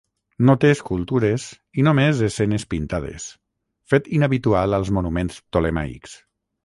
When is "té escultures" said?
0.61-1.43